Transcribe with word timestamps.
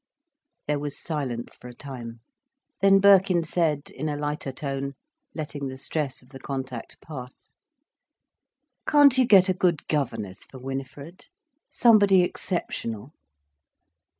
There 0.65 0.79
was 0.79 0.97
silence 0.99 1.55
for 1.55 1.67
a 1.67 1.75
time. 1.75 2.21
Then 2.81 2.99
Birkin 2.99 3.43
said, 3.43 3.91
in 3.91 4.09
a 4.09 4.17
lighter 4.17 4.51
tone, 4.51 4.93
letting 5.35 5.67
the 5.67 5.77
stress 5.77 6.23
of 6.23 6.29
the 6.29 6.39
contact 6.39 6.99
pass: 7.01 7.53
"Can't 8.87 9.15
you 9.15 9.25
get 9.25 9.47
a 9.47 9.53
good 9.53 9.87
governess 9.87 10.43
for 10.43 10.57
Winifred?—somebody 10.57 12.21
exceptional?" 12.23 13.13